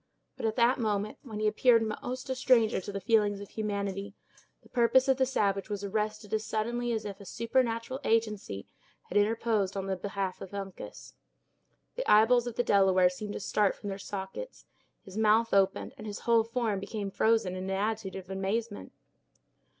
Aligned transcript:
But, 0.35 0.47
at 0.47 0.55
that 0.55 0.79
moment, 0.79 1.19
when 1.21 1.39
he 1.39 1.45
appeared 1.45 1.83
most 1.83 2.27
a 2.27 2.33
stranger 2.33 2.81
to 2.81 2.91
the 2.91 2.99
feelings 2.99 3.39
of 3.39 3.49
humanity, 3.49 4.15
the 4.63 4.69
purpose 4.69 5.07
of 5.07 5.17
the 5.17 5.27
savage 5.27 5.69
was 5.69 5.83
arrested 5.83 6.33
as 6.33 6.43
suddenly 6.43 6.91
as 6.91 7.05
if 7.05 7.19
a 7.21 7.23
supernatural 7.27 7.99
agency 8.03 8.65
had 9.09 9.17
interposed 9.19 9.75
in 9.75 9.85
the 9.85 9.95
behalf 9.95 10.41
of 10.41 10.55
Uncas. 10.55 11.13
The 11.93 12.11
eyeballs 12.11 12.47
of 12.47 12.55
the 12.55 12.63
Delaware 12.63 13.11
seemed 13.11 13.33
to 13.33 13.39
start 13.39 13.75
from 13.75 13.89
their 13.89 13.99
sockets; 13.99 14.65
his 15.05 15.17
mouth 15.19 15.53
opened 15.53 15.93
and 15.99 16.07
his 16.07 16.21
whole 16.21 16.43
form 16.43 16.79
became 16.79 17.11
frozen 17.11 17.55
in 17.55 17.65
an 17.65 17.69
attitude 17.69 18.15
of 18.15 18.31
amazement. 18.31 18.93